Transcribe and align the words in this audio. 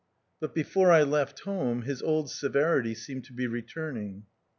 But 0.39 0.55
before 0.55 0.91
I 0.91 1.03
left 1.03 1.41
home, 1.41 1.83
his 1.83 2.01
old 2.01 2.31
severity 2.31 2.95
seemed 2.95 3.23
to 3.25 3.33
be 3.33 3.45
returning. 3.45 4.23